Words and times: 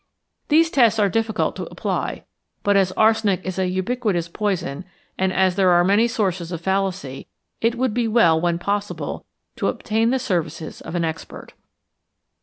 These 0.47 0.71
tests 0.71 0.97
are 0.97 1.09
difficult 1.09 1.55
to 1.57 1.65
apply, 1.69 2.25
but 2.63 2.75
as 2.75 2.91
arsenic 2.93 3.41
is 3.45 3.59
a 3.59 3.67
ubiquitous 3.67 4.27
poison, 4.29 4.83
and 5.15 5.31
as 5.31 5.55
there 5.55 5.69
are 5.69 5.83
many 5.83 6.07
sources 6.07 6.51
of 6.51 6.59
fallacy, 6.59 7.27
it 7.61 7.75
would 7.75 7.93
be 7.93 8.07
well, 8.07 8.41
when 8.41 8.57
possible, 8.57 9.27
to 9.57 9.67
obtain 9.67 10.09
the 10.09 10.17
services 10.17 10.81
of 10.81 10.95
an 10.95 11.05
expert. 11.05 11.53